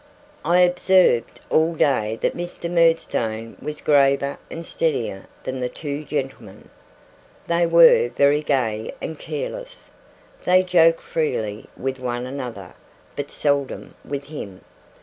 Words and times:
I 0.43 0.61
observed 0.61 1.41
all 1.51 1.75
day 1.75 2.17
that 2.21 2.35
Mr. 2.35 2.67
Murdstone 2.71 3.55
was 3.61 3.81
graver 3.81 4.39
and 4.49 4.65
steadier 4.65 5.27
than 5.43 5.59
the 5.59 5.69
two 5.69 6.05
gentlemen. 6.05 6.69
They 7.45 7.67
were 7.67 8.09
very 8.09 8.41
gay 8.41 8.95
and 8.99 9.19
careless. 9.19 9.91
They 10.43 10.63
joked 10.63 11.01
freely 11.01 11.67
with 11.77 11.99
one 11.99 12.25
another, 12.25 12.73
but 13.15 13.29
seldom 13.29 13.93
with 14.03 14.23
him. 14.23 14.61